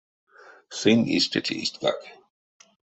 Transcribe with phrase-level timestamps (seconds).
[0.77, 1.99] Сынь истя тейстькак.